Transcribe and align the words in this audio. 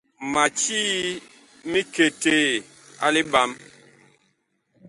Ma 0.31 0.43
cii 0.59 0.97
miketee 1.71 2.49
a 3.05 3.07
liɓam. 3.15 3.51